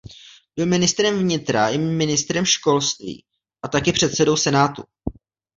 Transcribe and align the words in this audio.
Byl 0.55 0.65
ministrem 0.65 1.19
vnitra 1.19 1.69
i 1.69 1.77
ministrem 1.77 2.45
školství 2.45 3.25
a 3.61 3.67
taky 3.67 3.91
předsedou 3.93 4.37
senátu. 4.37 4.83